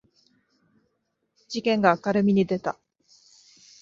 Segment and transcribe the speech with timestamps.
[1.47, 2.79] 事件が明るみに出た